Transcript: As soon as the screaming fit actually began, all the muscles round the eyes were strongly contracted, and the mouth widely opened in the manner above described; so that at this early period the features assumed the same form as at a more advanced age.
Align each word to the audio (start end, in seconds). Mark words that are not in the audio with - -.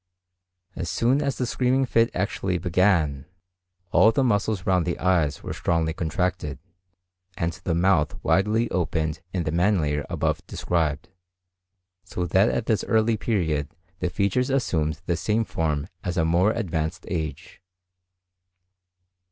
As 0.75 0.89
soon 0.89 1.21
as 1.21 1.37
the 1.37 1.45
screaming 1.45 1.85
fit 1.85 2.09
actually 2.15 2.57
began, 2.57 3.27
all 3.91 4.11
the 4.11 4.23
muscles 4.23 4.65
round 4.65 4.83
the 4.87 4.97
eyes 4.97 5.43
were 5.43 5.53
strongly 5.53 5.93
contracted, 5.93 6.57
and 7.37 7.53
the 7.53 7.75
mouth 7.75 8.15
widely 8.23 8.67
opened 8.71 9.21
in 9.31 9.43
the 9.43 9.51
manner 9.51 10.03
above 10.09 10.43
described; 10.47 11.09
so 12.03 12.25
that 12.25 12.49
at 12.49 12.65
this 12.65 12.83
early 12.85 13.15
period 13.15 13.75
the 13.99 14.09
features 14.09 14.49
assumed 14.49 14.99
the 15.05 15.15
same 15.15 15.45
form 15.45 15.87
as 16.03 16.17
at 16.17 16.23
a 16.23 16.25
more 16.25 16.49
advanced 16.51 17.05
age. 17.07 17.61